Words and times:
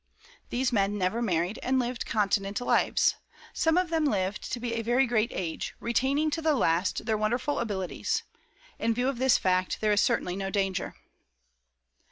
These 0.49 0.73
men 0.73 0.97
never 0.97 1.21
married, 1.21 1.59
and 1.61 1.77
lived 1.77 2.07
continent 2.07 2.59
lives. 2.59 3.17
Some 3.53 3.77
of 3.77 3.91
them 3.91 4.05
lived 4.05 4.51
to 4.51 4.59
be 4.59 4.73
a 4.73 4.81
very 4.81 5.05
great 5.05 5.29
age, 5.31 5.75
retaining 5.79 6.31
to 6.31 6.41
the 6.41 6.55
last 6.55 7.05
their 7.05 7.19
wonderful 7.19 7.59
abilities. 7.59 8.23
In 8.79 8.95
view 8.95 9.07
of 9.09 9.19
this 9.19 9.37
fact, 9.37 9.79
there 9.79 9.91
is 9.91 10.01
certainly 10.01 10.35
no 10.35 10.49
danger." 10.49 10.95